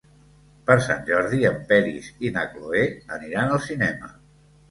Per 0.69 0.75
Sant 0.85 1.03
Jordi 1.09 1.41
en 1.49 1.59
Peris 1.71 2.09
i 2.29 2.33
na 2.37 2.45
Cloè 2.53 2.81
aniran 3.17 3.53
al 3.59 3.63
cinema. 3.67 4.13